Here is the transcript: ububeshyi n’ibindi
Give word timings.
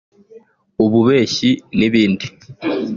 ububeshyi 0.83 1.49
n’ibindi 1.77 2.25